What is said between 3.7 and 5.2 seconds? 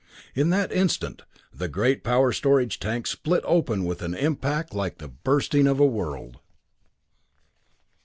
with an impact like the